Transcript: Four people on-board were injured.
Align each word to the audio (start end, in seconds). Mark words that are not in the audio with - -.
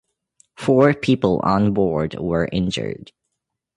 Four 0.57 0.95
people 0.95 1.41
on-board 1.43 2.15
were 2.17 2.49
injured. 2.51 3.11